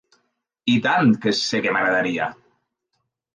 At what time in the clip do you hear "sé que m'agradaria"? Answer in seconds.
1.41-2.31